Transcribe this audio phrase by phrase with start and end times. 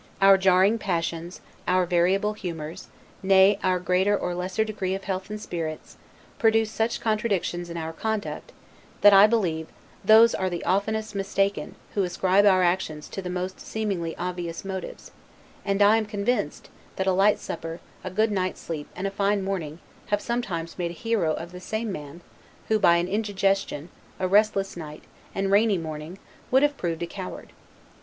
[0.19, 2.87] Our jarring passions, our variable humors,
[3.21, 5.95] nay, our greater or lesser degree of health and spirits,
[6.39, 8.51] produce such contradictions in our conduct,
[9.01, 9.67] that, I believe,
[10.03, 15.11] those are the oftenest mistaken, who ascribe our actions to the most seemingly obvious motives;
[15.63, 19.43] and I am convinced, that a light supper, a good night's sleep, and a fine
[19.43, 19.77] morning,
[20.07, 22.21] have sometimes made a hero of the same man,
[22.69, 23.89] who, by an indigestion,
[24.19, 25.03] a restless night,
[25.35, 26.17] and rainy morning,
[26.49, 27.53] would, have proved a coward.